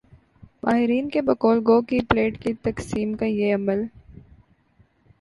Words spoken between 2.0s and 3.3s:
plate کی تقسیم کا